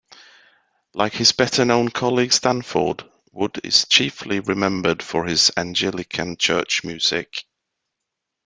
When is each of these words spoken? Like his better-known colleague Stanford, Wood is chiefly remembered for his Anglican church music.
Like 0.95 1.13
his 1.13 1.31
better-known 1.31 1.89
colleague 1.89 2.33
Stanford, 2.33 3.03
Wood 3.33 3.61
is 3.63 3.85
chiefly 3.87 4.39
remembered 4.39 5.03
for 5.03 5.25
his 5.25 5.51
Anglican 5.55 6.37
church 6.37 6.83
music. 6.83 7.43